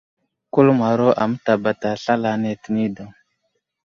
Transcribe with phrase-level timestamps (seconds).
[0.53, 3.11] Kuləmaro a mətabata slal ane tə nay daw.